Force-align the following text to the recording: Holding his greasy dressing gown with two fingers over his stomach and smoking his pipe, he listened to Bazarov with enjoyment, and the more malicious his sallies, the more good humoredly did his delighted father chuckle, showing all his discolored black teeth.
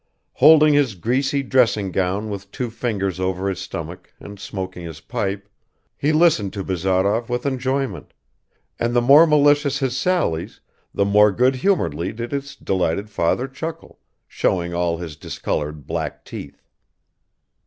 Holding 0.33 0.73
his 0.73 0.95
greasy 0.95 1.43
dressing 1.43 1.91
gown 1.91 2.31
with 2.31 2.49
two 2.49 2.71
fingers 2.71 3.19
over 3.19 3.47
his 3.47 3.59
stomach 3.59 4.11
and 4.19 4.39
smoking 4.39 4.83
his 4.83 4.99
pipe, 4.99 5.47
he 5.95 6.11
listened 6.11 6.53
to 6.53 6.63
Bazarov 6.63 7.29
with 7.29 7.45
enjoyment, 7.45 8.11
and 8.79 8.95
the 8.95 8.99
more 9.01 9.27
malicious 9.27 9.77
his 9.77 9.95
sallies, 9.95 10.59
the 10.91 11.05
more 11.05 11.31
good 11.31 11.57
humoredly 11.57 12.11
did 12.13 12.31
his 12.31 12.55
delighted 12.55 13.11
father 13.11 13.47
chuckle, 13.47 13.99
showing 14.27 14.73
all 14.73 14.97
his 14.97 15.15
discolored 15.15 15.85
black 15.85 16.25
teeth. 16.25 16.63